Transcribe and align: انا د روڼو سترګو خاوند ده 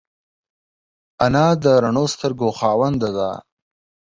انا 1.25 1.45
د 1.63 1.65
روڼو 1.83 2.05
سترګو 2.13 2.49
خاوند 2.57 3.01
ده 3.17 3.29